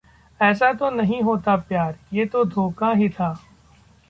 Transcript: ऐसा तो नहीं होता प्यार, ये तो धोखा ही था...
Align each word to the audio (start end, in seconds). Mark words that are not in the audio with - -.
ऐसा 0.39 0.71
तो 0.73 0.89
नहीं 0.89 1.21
होता 1.21 1.55
प्यार, 1.55 1.95
ये 2.13 2.25
तो 2.25 2.43
धोखा 2.45 2.91
ही 2.91 3.09
था... 3.09 3.31